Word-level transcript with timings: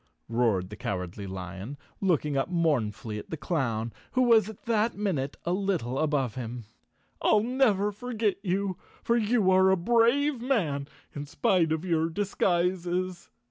roared 0.29 0.71
the 0.71 0.75
Cowardly 0.75 1.27
Lion, 1.27 1.77
looking 2.01 2.35
up 2.35 2.49
mournfully 2.49 3.19
at 3.19 3.29
the 3.29 3.37
clown, 3.37 3.93
who 4.13 4.23
was 4.23 4.49
at 4.49 4.63
that 4.65 4.95
minute 4.97 5.35
a 5.45 5.51
little 5.53 5.99
above 5.99 6.33
him. 6.33 6.65
"I'll 7.21 7.43
never 7.43 7.91
forget 7.91 8.37
you, 8.41 8.77
for 9.03 9.15
you 9.15 9.51
are 9.51 9.69
a 9.69 9.77
brave 9.77 10.41
man 10.41 10.87
in 11.13 11.27
spite 11.27 11.71
of 11.71 11.85
your 11.85 12.09
disguises." 12.09 13.29